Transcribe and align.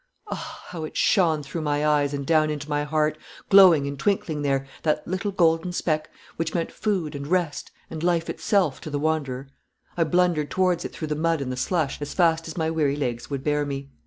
Ah, 0.31 0.63
how 0.69 0.83
it 0.83 0.97
shone 0.97 1.43
through 1.43 1.61
my 1.61 1.85
eyes 1.85 2.11
and 2.11 2.25
down 2.25 2.49
into 2.49 2.67
my 2.67 2.83
heart, 2.83 3.19
glowing 3.51 3.85
and 3.85 3.99
twinkling 3.99 4.41
there, 4.41 4.65
that 4.81 5.07
little 5.07 5.29
golden 5.29 5.71
speck, 5.71 6.09
which 6.37 6.55
meant 6.55 6.71
food, 6.71 7.13
and 7.13 7.27
rest, 7.27 7.69
and 7.87 8.01
life 8.01 8.27
itself 8.27 8.81
to 8.81 8.89
the 8.89 8.97
wanderer! 8.97 9.45
I 9.95 10.05
blundered 10.05 10.49
towards 10.49 10.83
it 10.85 10.91
through 10.91 11.09
the 11.09 11.15
mud 11.15 11.39
and 11.39 11.51
the 11.51 11.55
slush 11.55 12.01
as 12.01 12.15
fast 12.15 12.47
as 12.47 12.57
my 12.57 12.71
weary 12.71 12.95
legs 12.95 13.29
would 13.29 13.43
bear 13.43 13.63
me. 13.63 13.91